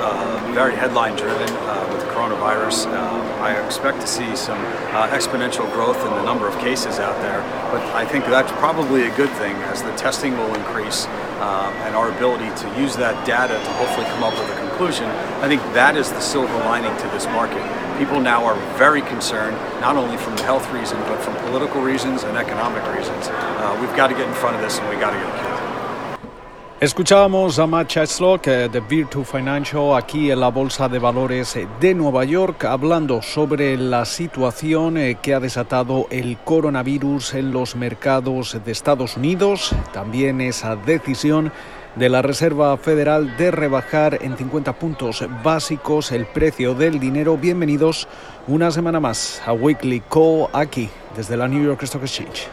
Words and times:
uh, 0.00 0.52
very 0.52 0.74
headline 0.74 1.16
driven 1.16 1.48
uh, 1.48 1.90
with 1.92 2.02
coronavirus. 2.08 2.86
Uh, 2.86 3.20
I 3.40 3.64
expect 3.64 4.00
to 4.00 4.06
see 4.06 4.34
some 4.36 4.58
uh, 4.92 5.08
exponential 5.08 5.70
growth 5.72 5.98
in 6.04 6.10
the 6.10 6.22
number 6.22 6.48
of 6.48 6.58
cases 6.58 6.98
out 6.98 7.20
there, 7.22 7.40
but 7.70 7.82
I 7.94 8.04
think 8.04 8.24
that's 8.26 8.52
probably 8.52 9.06
a 9.06 9.16
good 9.16 9.30
thing 9.38 9.54
as 9.72 9.82
the 9.82 9.94
testing 9.96 10.36
will 10.36 10.54
increase 10.54 11.06
uh, 11.06 11.72
and 11.84 11.94
our 11.94 12.10
ability 12.10 12.48
to 12.60 12.80
use 12.80 12.96
that 12.96 13.26
data 13.26 13.54
to 13.54 13.70
hopefully 13.72 14.06
come 14.06 14.24
up 14.24 14.32
with 14.32 14.50
a 14.50 14.60
conclusion. 14.68 15.06
I 15.40 15.48
think 15.48 15.62
that 15.74 15.96
is 15.96 16.10
the 16.10 16.20
silver 16.20 16.56
lining 16.68 16.96
to 16.98 17.08
this 17.08 17.26
market. 17.26 17.62
People 17.98 18.20
now 18.20 18.44
are 18.44 18.56
very 18.76 19.02
concerned, 19.02 19.56
not 19.80 19.96
only 19.96 20.16
from 20.16 20.36
the 20.36 20.42
health 20.42 20.70
reason, 20.72 20.98
but 21.00 21.20
from 21.20 21.34
political 21.48 21.82
reasons 21.82 22.24
and 22.24 22.36
economic 22.36 22.84
reasons. 22.96 23.28
Uh, 23.28 23.76
we've 23.80 23.94
got 23.96 24.08
to 24.08 24.14
get 24.14 24.28
in 24.28 24.34
front 24.34 24.56
of 24.56 24.62
this 24.62 24.78
and 24.78 24.88
we've 24.88 25.00
got 25.00 25.10
to 25.12 25.18
get. 25.18 25.59
Escuchábamos 26.80 27.58
a 27.58 27.66
Matt 27.66 27.88
Cheslock 27.88 28.46
de 28.46 28.80
Virtu 28.80 29.22
Financial 29.22 29.94
aquí 29.94 30.30
en 30.30 30.40
la 30.40 30.48
Bolsa 30.48 30.88
de 30.88 30.98
Valores 30.98 31.58
de 31.78 31.94
Nueva 31.94 32.24
York 32.24 32.64
hablando 32.64 33.20
sobre 33.20 33.76
la 33.76 34.06
situación 34.06 34.96
eh, 34.96 35.18
que 35.20 35.34
ha 35.34 35.40
desatado 35.40 36.06
el 36.08 36.38
coronavirus 36.38 37.34
en 37.34 37.52
los 37.52 37.76
mercados 37.76 38.58
de 38.64 38.72
Estados 38.72 39.18
Unidos, 39.18 39.74
también 39.92 40.40
esa 40.40 40.74
decisión 40.74 41.52
de 41.96 42.08
la 42.08 42.22
Reserva 42.22 42.74
Federal 42.78 43.36
de 43.36 43.50
rebajar 43.50 44.18
en 44.22 44.38
50 44.38 44.78
puntos 44.78 45.22
básicos 45.44 46.12
el 46.12 46.24
precio 46.24 46.72
del 46.72 46.98
dinero. 46.98 47.36
Bienvenidos 47.36 48.08
una 48.48 48.70
semana 48.70 49.00
más 49.00 49.42
a 49.44 49.52
Weekly 49.52 50.00
Call 50.08 50.48
aquí 50.54 50.88
desde 51.14 51.36
la 51.36 51.46
New 51.46 51.62
York 51.62 51.82
Stock 51.82 52.04
Exchange. 52.04 52.48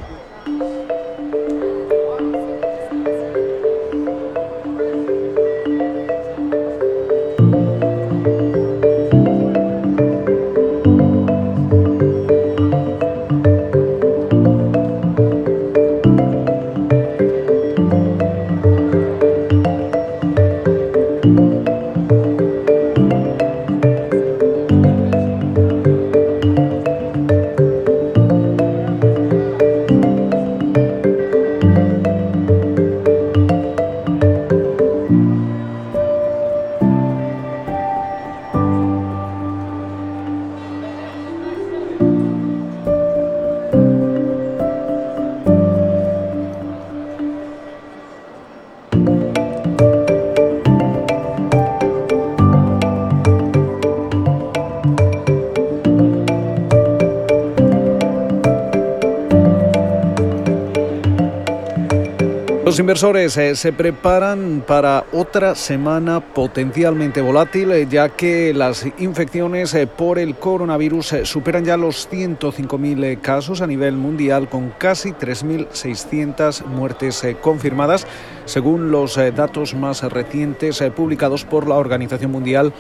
Los 62.68 62.80
inversores 62.80 63.38
eh, 63.38 63.56
se 63.56 63.72
preparan 63.72 64.62
para 64.68 65.06
otra 65.14 65.56
semana 65.56 66.20
potencialmente 66.20 67.22
volátil, 67.22 67.72
eh, 67.72 67.88
ya 67.90 68.10
que 68.10 68.54
las 68.54 68.86
infecciones 68.98 69.74
eh, 69.74 69.88
por 69.88 70.20
el 70.20 70.36
coronavirus 70.36 71.16
superan 71.24 71.64
ya 71.64 71.78
los 71.78 72.10
105.000 72.12 73.22
casos 73.22 73.62
a 73.62 73.68
nivel 73.68 73.96
mundial, 73.96 74.50
con 74.50 74.72
casi 74.72 75.14
3.600 75.14 76.66
muertes 76.66 77.26
confirmadas, 77.40 78.06
según 78.44 78.92
los 78.92 79.16
datos 79.16 79.74
más 79.74 80.04
recientes 80.04 80.84
publicados 80.94 81.46
por 81.46 81.70
la 81.70 81.76
Organización 81.76 82.32
Mundial 82.32 82.74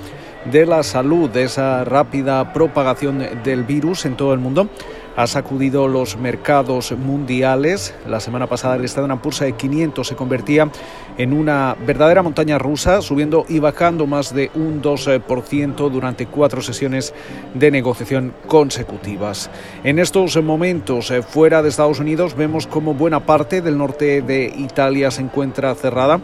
de 0.52 0.66
la 0.66 0.84
Salud. 0.84 1.34
Esa 1.38 1.86
rápida 1.86 2.52
propagación 2.52 3.26
del 3.42 3.64
virus 3.64 4.06
en 4.06 4.18
todo 4.18 4.34
el 4.34 4.40
mundo 4.40 4.70
ha 5.18 5.26
sacudido 5.26 5.88
los 5.88 6.16
mercados 6.16 6.92
mundiales. 6.92 7.96
La 8.08 8.20
semana 8.20 8.46
pasada 8.46 8.76
el 8.76 8.86
Standard 8.86 9.20
Poor's 9.20 9.40
de 9.40 9.54
500 9.54 10.08
se 10.08 10.16
convertía 10.16 10.70
en 11.18 11.34
una 11.34 11.76
verdadera 11.86 12.22
montaña 12.22 12.60
rusa, 12.60 13.02
subiendo 13.02 13.44
y 13.50 13.58
bajando 13.58 14.06
más 14.06 14.32
de 14.34 14.52
un 14.54 14.80
2% 14.80 15.90
durante 15.90 16.28
cuatro 16.28 16.62
sesiones 16.62 17.16
de 17.56 17.72
negociación 17.72 18.32
consecutivas. 18.46 19.50
En 19.84 19.98
estos 19.98 20.42
momentos, 20.44 21.10
eh, 21.10 21.24
fuera 21.24 21.64
de 21.64 21.70
Estados 21.70 22.00
Unidos, 22.00 22.36
vemos 22.36 22.68
como 22.68 22.94
buena 22.94 23.26
parte 23.26 23.64
del 23.64 23.80
norte 23.80 24.22
de 24.22 24.54
Italia 24.56 25.10
se 25.10 25.24
encuentra 25.24 25.74
cerrada 25.74 26.22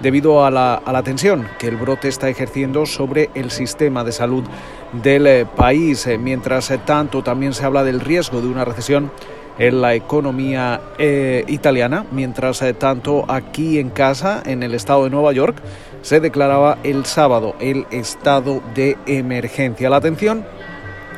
debido 0.00 0.44
a 0.44 0.50
la, 0.50 1.02
tensión 1.04 1.48
que 1.58 1.68
el 1.68 1.76
brote 1.76 2.08
está 2.08 2.28
ejerciendo 2.28 2.86
sobre 2.86 3.30
el 3.34 3.50
sistema 3.50 4.04
de 4.04 4.12
salud 4.12 4.44
del 4.92 5.26
eh, 5.26 5.46
país. 5.46 6.06
Eh, 6.06 6.18
mientras 6.18 6.70
eh, 6.70 6.78
tanto, 6.78 7.22
también 7.22 7.52
se 7.54 7.64
habla 7.64 7.84
del 7.84 8.00
riesgo 8.00 8.40
de 8.40 8.48
una 8.48 8.64
recesión 8.64 9.10
en 9.58 9.82
la 9.82 9.94
economía 9.94 10.80
italiana. 11.46 12.06
Mientras 12.10 12.64
tanto, 12.78 13.26
aquí 13.28 13.78
en 13.78 13.90
casa, 13.90 14.42
en 14.46 14.62
el 14.62 14.74
estado 14.74 15.04
de 15.04 15.10
Nueva 15.10 15.32
York, 15.32 15.56
se 16.00 16.20
declaraba 16.20 16.78
el 16.82 17.04
sábado 17.04 17.54
el 17.60 17.86
estado 17.90 18.62
de 18.74 18.96
emergencia. 19.06 19.90
La 19.90 19.96
atención 19.96 20.46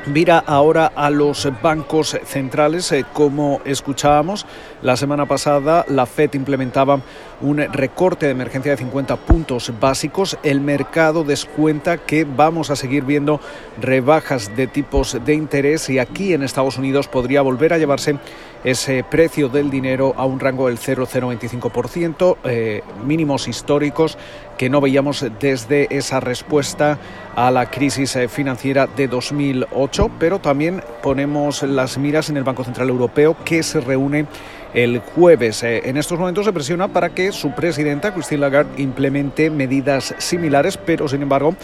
Mira 0.06 0.38
ahora 0.38 0.92
a 0.94 1.09
los 1.09 1.50
bancos 1.62 2.19
centrales, 2.26 2.94
como 3.15 3.62
escuchábamos 3.65 4.44
la 4.82 4.98
semana 4.98 5.25
pasada, 5.25 5.87
la 5.88 6.04
Fed 6.04 6.34
implementaba 6.34 7.00
un 7.41 7.56
recorte 7.56 8.26
de 8.26 8.32
emergencia 8.32 8.72
de 8.72 8.76
50 8.76 9.16
puntos 9.16 9.72
básicos. 9.81 10.37
El 10.42 10.60
mercado 10.60 11.25
descuenta 11.25 11.97
que 11.97 12.25
vamos 12.25 12.69
a 12.69 12.76
seguir 12.76 13.04
viendo 13.04 13.41
rebajas 13.81 14.54
de 14.54 14.66
tipos 14.66 15.25
de 15.25 15.32
interés 15.32 15.88
y 15.88 15.98
aquí 15.98 16.34
en 16.34 16.42
Estados 16.42 16.76
Unidos 16.76 17.09
podría 17.09 17.41
volver 17.41 17.72
a 17.72 17.78
llevarse 17.78 18.19
ese 18.64 19.04
precio 19.04 19.48
del 19.48 19.70
dinero 19.70 20.14
a 20.16 20.25
un 20.25 20.41
rango 20.41 20.69
del 20.69 20.78
0,025%, 20.78 22.38
eh, 22.44 22.82
mínimos 23.06 23.47
históricos 23.47 24.19
que 24.56 24.70
no 24.70 24.80
veíamos 24.80 25.25
desde 25.38 25.86
esa 25.97 26.20
respuesta 26.20 26.98
a 27.36 27.50
la 27.50 27.70
crisis 27.70 28.16
eh, 28.16 28.28
financiera 28.28 28.86
de 28.86 29.06
2008, 29.08 30.10
pero 30.19 30.38
también 30.38 30.82
ponemos 31.03 31.62
las 31.62 31.98
miras 31.98 32.30
en 32.30 32.38
el 32.38 32.44
Banco 32.44 32.64
Central 32.64 32.88
Europeo 32.88 33.36
que 33.44 33.62
se 33.62 33.80
reúne 33.80 34.26
el 34.72 34.98
jueves. 35.00 35.62
Eh, 35.62 35.82
en 35.84 35.97
estos 35.97 36.19
momentos 36.19 36.47
se 36.47 36.53
presiona 36.53 36.88
para 36.88 37.10
que 37.10 37.32
su 37.32 37.53
presidenta, 37.53 38.14
Christine 38.14 38.41
Lagarde, 38.41 38.82
implemente 38.82 39.50
medidas 39.50 40.14
similares, 40.19 40.78
pero 40.78 41.06
sin 41.08 41.22
embargo 41.22 41.54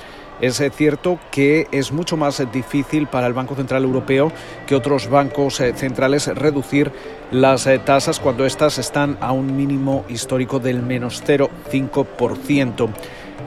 es 0.41 0.61
eh, 0.61 0.71
cierto 0.71 1.19
que 1.31 1.67
es 1.73 1.93
mucho 1.93 2.17
más 2.17 2.43
difícil 2.53 3.06
para 3.06 3.27
el 3.27 3.33
Banco 3.33 3.55
Central 3.55 3.84
Europeo 3.84 4.33
que 4.67 4.75
otros 4.75 5.09
bancos 5.09 5.61
eh, 5.61 5.73
centrales 5.75 6.27
reducir 6.28 6.93
las 7.31 7.69
tasas 7.84 8.19
cuando 8.19 8.45
éstas 8.45 8.78
están 8.78 9.17
a 9.21 9.33
un 9.33 9.56
mínimo 9.56 10.05
histórico 10.09 10.59
del 10.59 10.83
menos 10.83 11.23
0,5%. 11.25 12.89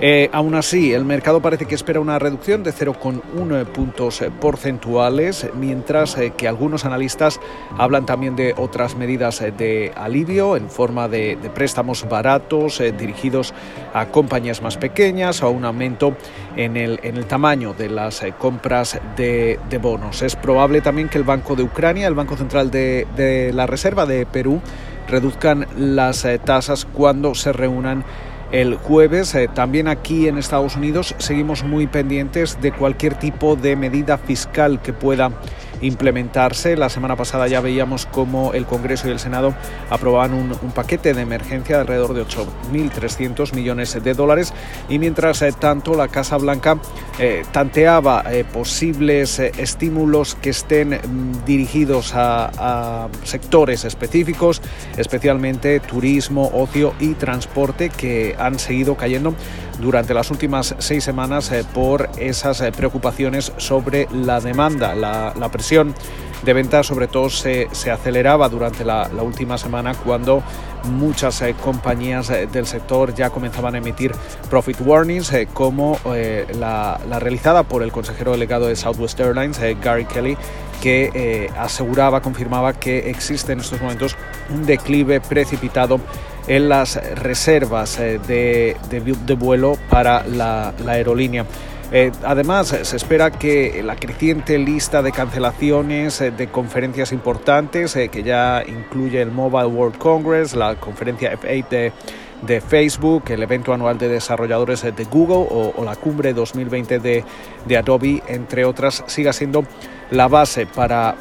Eh, 0.02 0.30
aún 0.34 0.56
así, 0.56 0.94
el 0.94 1.06
mercado 1.06 1.42
parece 1.42 1.66
que 1.66 1.76
espera 1.76 2.00
una 2.00 2.20
reducción 2.20 2.64
de 2.64 2.74
0,1 2.74 3.66
puntos 3.68 4.24
porcentuales, 4.42 5.50
mientras 5.56 6.18
eh, 6.18 6.34
que 6.36 6.48
algunos 6.48 6.84
analistas 6.84 7.40
hablan 7.78 8.06
también 8.06 8.36
de 8.36 8.54
otras 8.58 8.98
medidas 8.98 9.42
eh, 9.42 9.52
de 9.52 9.94
alivio 9.96 10.58
en 10.58 10.70
forma 10.70 11.08
de, 11.08 11.38
préstamos 11.54 12.08
baratos 12.09 12.81
dirigidos 12.98 13.54
a 13.94 14.08
compañías 14.08 14.62
más 14.62 14.78
pequeñas 14.78 15.44
o 15.44 15.52
un 15.52 15.66
aumento 15.66 16.16
en 16.56 16.75
el, 16.75 17.25
tamaño 17.28 17.74
de 17.74 17.90
las 17.90 18.24
compras 18.38 19.00
de, 19.16 19.60
bonos. 19.81 20.22
Es 20.22 20.36
probable 20.36 20.81
también 20.81 21.10
que 21.10 21.18
el 21.18 21.24
Banco 21.24 21.56
de 21.56 21.63
Ucrania, 21.63 22.07
el 22.07 22.16
Banco 22.16 22.36
Central 22.36 22.72
de 22.72 23.51
la 23.54 23.68
Reserva 23.68 24.06
de 24.06 24.25
Perú, 24.25 24.62
reduzcan 25.07 25.68
las 25.78 26.25
tasas 26.44 26.86
cuando 26.86 27.36
se 27.36 27.54
reúnan 27.54 28.04
el 28.54 28.76
jueves. 28.76 29.36
Eh, 29.36 29.50
también 29.54 29.90
aquí 29.90 30.28
en 30.30 30.38
Estados 30.38 30.78
Unidos 30.78 31.16
seguimos 31.18 31.64
muy 31.64 31.88
pendientes 31.88 32.62
de 32.62 32.72
cualquier 32.72 33.16
tipo 33.16 33.58
de 33.58 33.76
medida 33.76 34.18
fiscal 34.18 34.82
que 34.82 34.94
pueda 34.94 35.32
implementarse. 35.83 36.75
La 36.77 36.89
semana 36.89 37.15
pasada 37.15 37.47
ya 37.47 37.62
veíamos 37.62 38.06
cómo 38.06 38.53
el 38.53 38.65
Congreso 38.65 39.07
y 39.07 39.12
el 39.12 39.19
Senado 39.19 39.53
aprobaban 39.89 40.33
un, 40.33 40.53
paquete 40.74 41.13
de 41.13 41.21
emergencia 41.21 41.75
de 41.75 41.81
alrededor 41.81 42.13
de 42.13 42.25
8.300 42.25 43.53
millones 43.53 44.01
de 44.01 44.13
dólares 44.13 44.53
y 44.89 44.97
mientras 44.97 45.41
eh, 45.41 45.51
tanto 45.51 45.94
la 45.94 46.07
Casa 46.07 46.38
Blanca 46.38 46.77
eh, 47.19 47.44
tanteaba 47.51 48.24
eh, 48.31 48.44
posibles 48.44 49.39
estímulos 49.39 50.35
que 50.35 50.50
estén 50.50 50.89
mm, 50.89 51.45
dirigidos 51.45 52.15
a, 52.15 53.06
a 53.06 53.09
sectores 53.24 53.85
específicos, 53.85 54.62
especialmente 54.97 55.80
turismo, 55.80 56.50
ocio 56.53 56.94
y 57.00 57.13
transporte 57.13 57.89
que 57.89 58.35
han 58.39 58.57
seguido 58.57 58.95
cayendo 58.95 59.35
durante 59.80 60.13
las 60.13 60.31
últimas 60.31 60.75
seis 60.80 61.03
semanas 61.03 61.51
por 61.74 62.09
esas 62.18 62.62
preocupaciones 62.75 63.51
sobre 63.57 64.07
la 64.12 64.39
demanda, 64.39 64.95
la, 64.95 65.33
la 65.38 65.50
presión 65.50 65.73
de 66.44 66.54
ventas 66.54 66.88
sobre 66.88 67.08
todo 67.08 67.30
se, 67.30 67.68
se 67.72 67.92
aceleraba 67.92 68.50
durante 68.50 68.84
la, 68.84 69.10
última 69.22 69.58
semana 69.58 69.94
cuando 69.94 70.44
muchas 70.92 71.42
eh, 71.42 71.56
compañías 71.64 72.30
eh, 72.30 72.48
del 72.52 72.66
sector 72.66 73.16
ya 73.16 73.30
comenzaban 73.30 73.75
a 73.75 73.78
emitir 73.78 74.12
profit 74.50 74.78
warnings 74.81 75.31
eh, 75.31 75.48
como 75.54 75.98
la, 76.60 77.00
realizada 77.20 77.64
por 77.64 77.84
el 77.84 77.92
consejero 77.92 78.31
delegado 78.31 78.68
de 78.68 78.75
Southwest 78.75 79.20
Airlines, 79.20 79.60
Gary 79.81 80.06
Kelly, 80.06 80.38
que 80.81 81.50
aseguraba, 81.58 82.22
confirmaba 82.22 82.74
que 82.74 83.10
existe 83.10 83.54
en 83.54 83.62
estos 83.62 83.81
momentos 83.81 84.18
un 84.50 84.66
declive 84.66 85.22
precipitado 85.22 86.02
en 86.48 86.68
las 86.68 86.96
reservas 87.16 87.98
de, 87.98 88.76
de, 88.90 89.34
vuelo 89.36 89.78
para 89.90 90.28
la 90.28 90.74
aerolínea. 90.86 91.46
Eh, 91.95 92.12
además, 92.24 92.75
se 92.81 92.98
espera 92.98 93.30
que 93.30 93.84
la 93.84 93.95
creciente 93.95 94.57
lista 94.57 95.04
de 95.04 95.12
cancelaciones 95.12 96.22
eh, 96.22 96.31
de 96.31 96.48
conferencias 96.48 97.12
importantes, 97.12 97.95
eh, 97.95 98.10
que 98.10 98.24
ya 98.24 98.63
incluye 98.66 99.22
el 99.22 99.30
Mobile 99.30 99.68
World 99.68 100.00
Congress, 100.00 100.56
la 100.56 100.74
conferencia 100.75 101.31
F8 101.40 101.92
de, 102.42 102.62
Facebook, 102.62 103.25
el 103.30 103.44
evento 103.44 103.75
anual 103.75 104.00
de 104.00 104.10
desarrolladores 104.10 104.81
de 104.81 105.04
Google 105.06 105.48
o, 105.51 105.86
la 105.86 105.95
cumbre 105.95 106.34
2020 106.34 106.98
de, 106.98 107.78
Adobe, 107.78 108.24
entre 108.28 108.66
otras, 108.66 109.04
siga 109.06 109.31
siendo 109.31 109.63
la 110.10 110.28
base 110.28 110.66
para, 110.66 111.16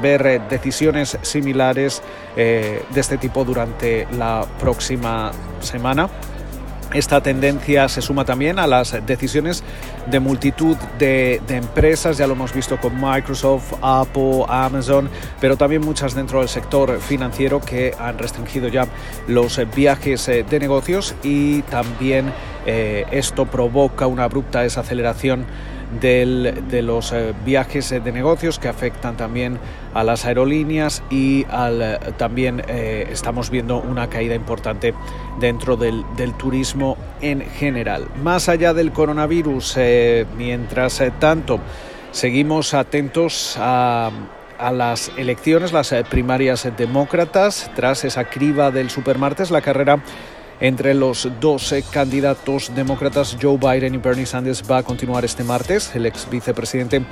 ver 0.00 0.40
decisiones 0.48 1.18
similares 1.22 2.00
eh, 2.36 2.80
de 2.94 3.00
este 3.00 3.18
tipo 3.18 3.44
durante 3.44 4.06
la 4.12 4.46
próxima 4.60 5.32
semana. 5.60 6.08
Esta 6.94 7.22
tendencia 7.22 7.88
se 7.88 8.02
suma 8.02 8.24
también 8.24 8.58
a 8.58 8.66
las 8.66 8.94
decisiones 9.06 9.64
de 10.10 10.20
multitud 10.20 10.76
de, 10.98 11.40
empresas, 11.48 12.18
ya 12.18 12.26
lo 12.26 12.34
hemos 12.34 12.52
visto 12.52 12.78
con 12.78 13.00
Microsoft, 13.00 13.72
Apple, 13.80 14.44
Amazon, 14.48 15.08
pero 15.40 15.56
también 15.56 15.80
muchas 15.82 16.14
dentro 16.14 16.40
del 16.40 16.48
sector 16.48 17.00
financiero 17.00 17.60
que 17.60 17.94
han 17.98 18.18
restringido 18.18 18.68
ya 18.68 18.86
los 19.26 19.60
viajes 19.74 20.26
de 20.26 20.58
negocios 20.60 21.14
y 21.22 21.62
también 21.62 22.32
eh, 22.66 23.06
esto 23.10 23.46
provoca 23.46 24.06
una 24.06 24.24
abrupta 24.24 24.60
desaceleración 24.60 25.46
de 26.00 26.82
los 26.82 27.12
eh, 27.12 27.34
viajes 27.44 27.90
de 27.90 28.12
negocios 28.12 28.58
que 28.58 28.68
afectan 28.68 29.16
también 29.16 29.58
a 29.94 30.04
las 30.04 30.24
aerolíneas 30.24 31.02
y 31.10 31.44
al, 31.50 31.98
también 32.16 32.62
eh, 32.68 33.08
estamos 33.10 33.50
viendo 33.50 33.78
una 33.78 34.08
caída 34.08 34.34
importante 34.34 34.94
dentro 35.40 35.76
del, 35.76 36.04
turismo 36.38 36.96
en 37.20 37.42
general. 37.42 38.08
Más 38.22 38.48
allá 38.48 38.72
del 38.74 38.92
coronavirus, 38.92 39.74
eh, 39.76 40.26
mientras 40.36 41.00
eh, 41.00 41.12
tanto 41.18 41.60
seguimos 42.10 42.74
atentos 42.74 43.56
a 43.58 44.10
a 44.58 44.70
las 44.70 45.10
elecciones, 45.16 45.72
las 45.72 45.92
primarias 46.08 46.68
demócratas, 46.76 47.68
tras 47.74 48.04
esa 48.04 48.26
criba 48.26 48.70
del 48.70 48.90
supermartes, 48.90 49.50
la 49.50 49.60
carrera 49.60 50.00
entre 50.62 50.94
los 50.94 51.28
dos 51.40 51.74
candidatos 51.90 52.72
demócratas, 52.74 53.36
Joe 53.40 53.58
Biden 53.58 53.96
y 53.96 53.98
Bernie 53.98 54.26
Sanders, 54.26 54.62
va 54.70 54.78
a 54.78 54.82
continuar 54.84 55.24
este 55.24 55.42
martes. 55.42 55.94
El 55.94 56.06
ex 56.06 56.30
vicepresidente 56.30 57.02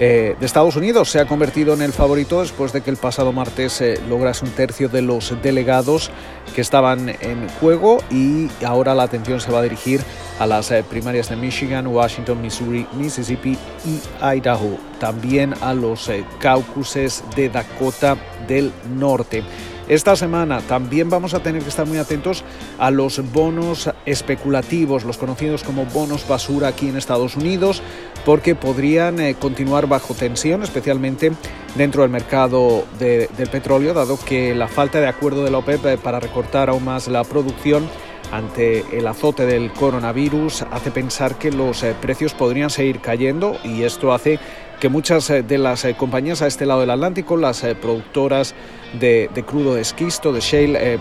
eh, 0.00 0.36
de 0.40 0.46
Estados 0.46 0.74
Unidos 0.74 1.10
se 1.10 1.20
ha 1.20 1.26
convertido 1.26 1.74
en 1.74 1.82
el 1.82 1.92
favorito 1.92 2.40
después 2.40 2.72
de 2.72 2.80
que 2.80 2.90
el 2.90 2.96
pasado 2.96 3.30
martes 3.30 3.84
lograse 4.08 4.46
un 4.46 4.52
tercio 4.52 4.88
de 4.88 5.02
los 5.02 5.34
delegados 5.42 6.10
que 6.54 6.62
estaban 6.62 7.10
en 7.10 7.46
juego 7.60 7.98
y 8.10 8.48
ahora 8.64 8.94
la 8.94 9.02
atención 9.02 9.38
se 9.40 9.52
va 9.52 9.58
a 9.58 9.62
dirigir 9.62 10.00
a 10.38 10.46
las 10.46 10.70
eh, 10.70 10.82
primarias 10.88 11.28
de 11.28 11.36
Michigan, 11.36 11.86
Washington, 11.86 12.40
Missouri, 12.40 12.86
Mississippi 12.94 13.58
y 13.84 14.00
Idaho, 14.36 14.78
también 14.98 15.54
a 15.60 15.74
los 15.74 16.08
eh, 16.08 16.24
caucuses 16.40 17.22
de 17.36 17.50
Dakota 17.50 18.16
del 18.46 18.72
Norte. 18.94 19.42
Esta 19.88 20.16
semana 20.16 20.60
también 20.60 21.08
vamos 21.08 21.32
a 21.32 21.40
tener 21.40 21.62
que 21.62 21.70
estar 21.70 21.86
muy 21.86 21.96
atentos 21.96 22.44
a 22.78 22.90
los 22.90 23.32
bonos 23.32 23.88
especulativos, 24.04 25.04
los 25.04 25.16
conocidos 25.16 25.64
como 25.64 25.86
bonos 25.86 26.28
basura 26.28 26.68
aquí 26.68 26.90
en 26.90 26.96
Estados 26.98 27.36
Unidos, 27.36 27.82
porque 28.26 28.54
podrían 28.54 29.18
eh, 29.18 29.34
continuar 29.34 29.86
bajo 29.86 30.12
tensión, 30.12 30.62
especialmente 30.62 31.32
dentro 31.74 32.02
del 32.02 32.10
mercado 32.10 32.84
de, 32.98 33.30
del 33.38 33.48
petróleo, 33.48 33.94
dado 33.94 34.18
que 34.22 34.54
la 34.54 34.68
falta 34.68 35.00
de 35.00 35.06
acuerdo 35.06 35.42
de 35.42 35.50
la 35.50 35.58
OPEP 35.58 35.86
eh, 35.86 35.96
para 35.96 36.20
recortar 36.20 36.68
aún 36.68 36.84
más 36.84 37.08
la 37.08 37.24
producción 37.24 37.88
ante 38.30 38.84
el 38.96 39.06
azote 39.06 39.46
del 39.46 39.72
coronavirus 39.72 40.62
hace 40.70 40.90
pensar 40.90 41.36
que 41.36 41.50
los 41.50 41.82
eh, 41.82 41.94
precios 42.00 42.34
podrían 42.34 42.70
seguir 42.70 43.00
cayendo 43.00 43.56
y 43.64 43.82
esto 43.82 44.12
hace 44.12 44.38
que 44.80 44.88
muchas 44.88 45.28
eh, 45.30 45.42
de 45.42 45.58
las 45.58 45.84
eh, 45.84 45.94
compañías 45.94 46.42
a 46.42 46.46
este 46.46 46.66
lado 46.66 46.80
del 46.80 46.90
Atlántico, 46.90 47.36
las 47.36 47.62
productoras 47.80 48.54
de, 48.98 49.28
crudo 49.46 49.74
de 49.74 49.82
esquisto, 49.82 50.32
de 50.32 50.40
shale, 50.40 50.98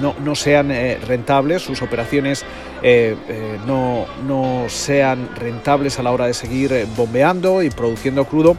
no, 0.00 0.34
sean 0.34 0.68
rentables, 1.06 1.62
sus 1.62 1.80
operaciones 1.80 2.44
no, 3.66 4.06
no, 4.26 4.64
sean 4.68 5.28
rentables 5.36 5.98
a 5.98 6.02
la 6.02 6.12
hora 6.12 6.26
de 6.26 6.34
seguir 6.34 6.86
bombeando 6.96 7.62
y 7.62 7.70
produciendo 7.70 8.26
crudo 8.26 8.56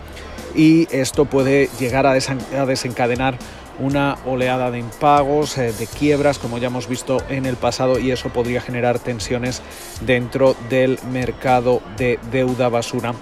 y 0.55 0.87
esto 0.91 1.25
puede 1.25 1.69
llegar 1.79 2.05
a, 2.05 2.13
desen, 2.13 2.39
a 2.57 2.65
desencadenar 2.65 3.37
una 3.79 4.17
oleada 4.25 4.69
de 4.69 4.79
impagos, 4.79 5.57
eh, 5.57 5.73
de 5.73 5.87
quiebras, 5.87 6.37
como 6.37 6.57
ya 6.57 6.67
hemos 6.67 6.87
visto 6.87 7.17
en 7.29 7.45
el 7.45 7.55
pasado, 7.55 7.99
y 7.99 8.11
eso 8.11 8.29
podría 8.29 8.61
generar 8.61 8.99
tensiones 8.99 9.61
dentro 10.01 10.55
del 10.69 10.99
mercado 11.11 11.81
de 11.97 12.19
deuda 12.31 12.69
basura 12.69 13.13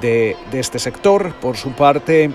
de, 0.00 0.36
este 0.52 0.78
sector. 0.78 1.34
Por 1.40 1.56
su 1.56 1.72
parte, 1.72 2.30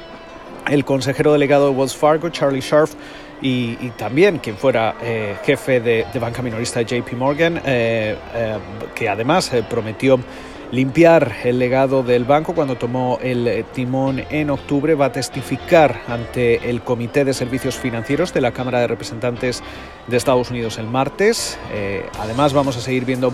el 0.68 0.86
consejero 0.86 1.34
delegado 1.34 1.70
de 1.70 1.76
Wells 1.76 1.96
Fargo, 1.96 2.30
Charlie 2.30 2.62
Sharf, 2.62 2.94
y, 3.42 3.76
también 3.92 4.40
quien 4.40 4.58
fuera 4.58 4.96
eh, 5.02 5.36
jefe 5.44 5.80
de, 5.80 6.06
de, 6.12 6.20
banca 6.20 6.42
minorista 6.42 6.82
JP 6.82 7.14
Morgan, 7.14 7.62
eh, 7.66 8.18
eh, 8.34 8.58
que 8.96 9.08
además 9.08 9.54
eh, 9.54 9.64
prometió 9.68 10.20
limpiar 10.72 11.34
el 11.44 11.60
legado 11.60 12.04
del 12.04 12.26
banco 12.26 12.54
cuando 12.54 12.76
tomó 12.76 13.20
el 13.22 13.66
timón 13.74 14.24
en 14.30 14.50
octubre, 14.50 14.96
va 14.96 15.06
a 15.06 15.12
testificar 15.12 16.02
ante 16.08 16.70
el 16.70 16.82
Comité 16.82 17.26
de 17.26 17.34
Servicios 17.34 17.76
Financieros 17.76 18.34
de 18.34 18.42
la 18.42 18.52
Cámara 18.52 18.80
de 18.80 18.88
Representantes 18.88 19.64
de 20.08 20.18
Estados 20.18 20.52
Unidos 20.52 20.78
el 20.78 20.88
martes. 20.88 21.58
Eh, 21.72 22.06
además, 22.20 22.54
vamos 22.54 22.78
a 22.78 22.82
seguir 22.82 23.06
viendo 23.06 23.34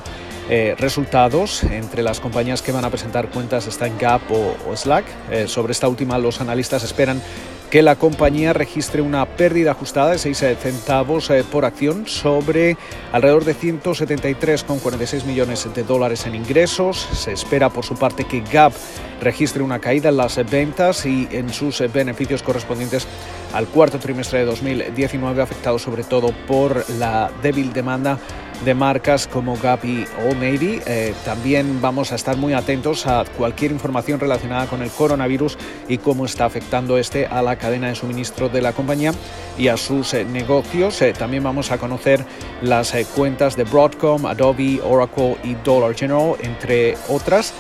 eh, 0.50 0.76
resultados 0.78 1.64
entre 1.64 2.04
las 2.04 2.20
compañías 2.20 2.62
que 2.62 2.72
van 2.72 2.84
a 2.84 2.90
presentar 2.90 3.30
cuentas 3.30 3.66
están 3.68 3.98
Gap 3.98 4.22
o, 4.30 4.76
Slack. 4.76 5.06
Eh, 5.32 5.48
sobre 5.48 5.72
esta 5.72 5.88
última, 5.88 6.18
los 6.18 6.42
analistas 6.42 6.84
esperan 6.84 7.22
que 7.70 7.82
la 7.82 7.96
compañía 7.96 8.54
registre 8.54 9.02
una 9.02 9.26
pérdida 9.26 9.72
ajustada 9.72 10.12
de 10.12 10.20
6 10.20 10.38
centavos 10.62 11.30
eh, 11.30 11.44
por 11.50 11.66
acción 11.66 12.08
sobre 12.08 12.78
alrededor 13.12 13.46
de 13.46 13.56
173,46 13.56 15.26
millones 15.26 15.68
de 15.74 15.84
dólares 15.84 16.26
en 16.26 16.36
ingresos. 16.36 17.08
Se 17.14 17.32
espera 17.32 17.70
por 17.70 17.86
su 17.86 17.96
parte 17.96 18.26
que 18.26 18.42
Gap 18.42 18.74
registre 19.22 19.64
una 19.64 19.80
caída 19.80 20.10
en 20.10 20.18
las 20.18 20.36
ventas 20.50 21.06
y 21.06 21.28
en 21.32 21.52
sus 21.52 21.80
beneficios 21.92 22.44
correspondientes 22.44 23.08
al 23.54 23.68
cuarto 23.68 24.00
trimestre 24.00 24.40
de 24.40 24.46
2019, 24.46 25.42
afectado 25.42 25.80
sobre 25.80 26.04
todo 26.04 26.34
por 26.48 26.90
la 26.98 27.32
débil 27.42 27.72
demanda 27.72 28.20
de 28.66 28.74
marcas 28.74 29.28
como 29.28 29.58
Gap 29.58 29.84
y 29.84 30.06
Old 30.26 30.42
Navy. 30.42 30.82
Eh, 30.86 31.14
también 31.26 31.82
vamos 31.82 32.12
a 32.12 32.16
estar 32.16 32.38
muy 32.38 32.54
atentos 32.54 33.06
a 33.08 33.26
cualquier 33.38 33.72
información 33.72 34.20
relacionada 34.20 34.68
con 34.68 34.82
el 34.82 34.90
coronavirus 34.90 35.58
y 35.88 35.98
cómo 35.98 36.26
está 36.26 36.46
afectando 36.46 36.98
este 36.98 37.26
a 37.28 37.42
la 37.42 37.58
cadena 37.58 37.88
de 37.88 37.96
suministro 37.96 38.50
de 38.50 38.62
la 38.62 38.74
compañía 38.74 39.14
y 39.58 39.68
a 39.68 39.78
sus 39.78 40.14
eh, 40.14 40.26
negocios. 40.26 41.02
Eh, 41.02 41.14
también 41.14 41.44
vamos 41.44 41.72
a 41.72 41.78
conocer 41.78 42.26
las 42.62 42.94
cuentas 43.16 43.56
de 43.56 43.64
Broadcom, 43.64 44.26
Adobe, 44.26 44.80
Oracle 44.84 45.38
y 45.44 45.56
Dollar 45.56 45.96
General, 45.96 46.36
entre 46.42 46.98
otras. 47.10 47.54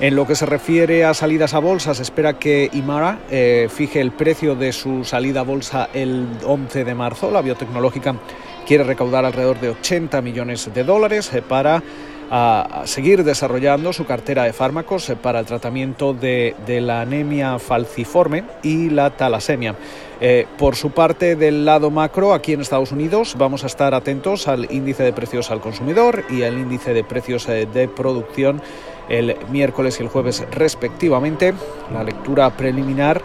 En 0.00 0.14
lo 0.14 0.28
que 0.28 0.36
se 0.36 0.46
refiere 0.46 1.04
a 1.04 1.12
salidas 1.12 1.54
a 1.54 1.58
bolsa, 1.58 1.92
se 1.92 2.02
espera 2.02 2.38
que 2.38 2.70
Imara 2.72 3.18
fije 3.68 4.00
el 4.00 4.12
precio 4.12 4.54
de 4.54 4.72
su 4.72 5.02
salida 5.02 5.40
a 5.40 5.42
bolsa 5.42 5.88
el 5.92 6.28
11 6.44 6.84
de 6.84 6.94
marzo. 6.94 7.32
La 7.32 7.42
biotecnológica 7.42 8.14
quiere 8.68 8.84
recaudar 8.84 9.24
alrededor 9.24 9.58
de 9.60 9.70
80 9.70 10.20
millones 10.20 10.70
de 10.74 10.84
dólares 10.84 11.32
eh, 11.32 11.40
para 11.40 11.82
a, 12.30 12.82
seguir 12.84 13.24
desarrollando 13.24 13.94
su 13.94 14.04
cartera 14.04 14.44
de 14.44 14.52
fármacos 14.52 15.10
para 15.22 15.40
el 15.40 15.46
tratamiento 15.46 16.12
de, 16.12 16.54
la 16.66 17.00
anemia 17.00 17.58
falciforme 17.58 18.44
y 18.62 18.90
la 18.90 19.16
talasemia. 19.16 19.74
Eh, 20.20 20.46
por 20.58 20.76
su 20.76 20.90
parte, 20.90 21.34
del 21.34 21.64
lado 21.64 21.90
macro, 21.90 22.34
aquí 22.34 22.52
en 22.52 22.60
Estados 22.60 22.92
Unidos, 22.92 23.36
vamos 23.38 23.64
a 23.64 23.68
estar 23.68 23.94
atentos 23.94 24.48
al 24.48 24.70
índice 24.70 25.02
de 25.02 25.14
precios 25.14 25.50
al 25.50 25.62
consumidor 25.62 26.24
y 26.28 26.42
al 26.42 26.58
índice 26.58 26.92
de 26.92 27.04
precios 27.04 27.48
eh, 27.48 27.66
de 27.72 27.88
producción 27.88 28.60
el 29.08 29.34
miércoles 29.50 29.98
y 29.98 30.02
el 30.02 30.10
jueves 30.10 30.44
respectivamente. 30.50 31.54
La 31.94 32.04
lectura 32.04 32.54
preliminar 32.54 33.22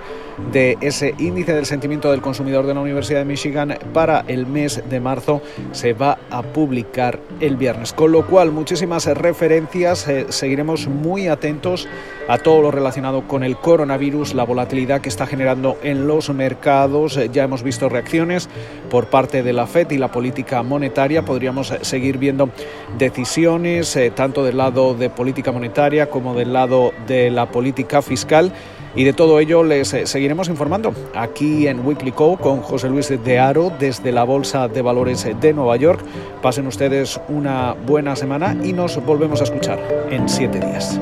de 0.52 0.78
ese 0.82 1.14
índice 1.18 1.54
del 1.54 1.66
sentimiento 1.66 2.12
del 2.12 2.22
consumidor 2.22 2.66
de 2.66 2.74
la 2.74 2.82
Universidad 2.82 3.20
de 3.20 3.26
Michigan 3.26 3.78
para 3.94 4.24
el 4.28 4.46
mes 4.46 4.84
de 4.90 5.00
marzo 5.00 5.42
se 5.72 5.94
va 5.94 6.18
a 6.30 6.42
publicar 6.42 7.20
el 7.40 7.58
viernes. 7.58 7.94
Con 7.94 8.12
lo 8.12 8.26
cual, 8.26 8.52
muchísimas 8.52 9.06
referencias, 9.06 10.08
eh, 10.08 10.26
seguiremos 10.30 10.88
muy 10.88 11.28
atentos 11.28 11.88
a 12.28 12.38
todo 12.38 12.62
lo 12.62 12.72
relacionado 12.72 13.28
con 13.28 13.44
el 13.44 13.58
coronavirus, 13.58 14.34
la 14.34 14.44
volatilidad 14.44 15.02
que 15.02 15.10
está 15.10 15.26
generando 15.26 15.78
en 15.84 16.08
los 16.08 16.30
mercados. 16.30 17.18
Eh, 17.18 17.30
ya 17.32 17.44
hemos 17.44 17.64
visto 17.64 17.90
reacciones 17.90 18.50
por 18.90 19.08
parte 19.08 19.44
de 19.44 19.54
la 19.54 19.68
FED 19.68 19.92
y 19.92 19.98
la 19.98 20.12
política 20.12 20.64
monetaria. 20.64 21.26
Podríamos 21.26 21.72
eh, 21.72 21.80
seguir 21.82 22.18
viendo 22.18 22.50
decisiones 22.98 23.98
tanto 24.16 24.44
del 24.44 24.58
lado 24.58 24.94
de 24.94 25.10
política 25.10 25.52
monetaria 25.52 26.10
como 26.10 26.34
del 26.34 26.54
lado 26.54 26.94
de 27.08 27.30
la 27.30 27.52
política 27.52 28.02
fiscal. 28.02 28.52
Y 28.96 29.04
de 29.04 29.14
todo 29.14 29.40
ello 29.40 29.64
les 29.64 29.94
eh, 29.94 30.06
seguiremos 30.06 30.50
informando 30.50 30.94
aquí 31.16 31.68
en 31.68 31.86
Weekly 31.86 32.12
Co 32.12 32.38
con 32.38 32.62
José 32.62 32.90
Luis 32.90 33.10
de 33.10 33.40
Aro 33.40 33.72
desde 33.80 34.12
la 34.12 34.24
Bolsa 34.24 34.68
de 34.68 34.82
Valores 34.82 35.28
de 35.40 35.54
Nueva 35.54 35.78
York. 35.78 36.02
Pasen 36.42 36.68
ustedes 36.68 37.20
una 37.28 37.74
buena 37.74 38.16
semana 38.16 38.56
y 38.64 38.74
nos 38.74 39.04
volvemos 39.04 39.42
a 39.42 39.46
escuchar 39.46 39.80
en 40.10 40.30
siete 40.30 40.60
días. 40.60 41.00